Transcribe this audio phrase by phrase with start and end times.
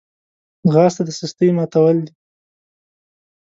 [0.69, 2.11] ځغاسته د سستۍ ماتول دي